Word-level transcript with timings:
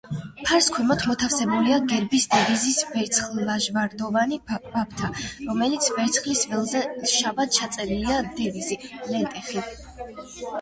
ფარს 0.45 0.67
ქვემოთ 0.75 1.01
მოთავსებულია 1.09 1.75
გერბის 1.91 2.25
დევიზის 2.31 2.79
ვერცხლ-ლაჟვარდოვანი 2.93 4.41
ბაფთა, 4.53 5.11
რომლის 5.51 5.91
ვერცხლის 5.99 6.43
ველზე 6.55 6.83
შავად 7.13 7.55
ჩაწერილია 7.59 8.19
დევიზი 8.41 8.81
„ლენტეხი“. 9.13 9.67